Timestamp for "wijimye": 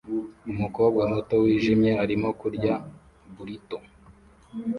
1.43-1.91